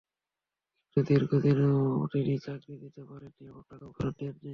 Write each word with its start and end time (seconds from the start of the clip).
কিন্তু 0.83 1.07
দীর্ঘ 1.09 1.31
দিনেও 1.43 1.79
তিনি 2.13 2.33
চাকরি 2.45 2.73
দিতে 2.83 3.01
পারেননি 3.09 3.43
এবং 3.49 3.61
টাকাও 3.69 3.91
ফেরত 3.97 4.15
দেননি। 4.19 4.49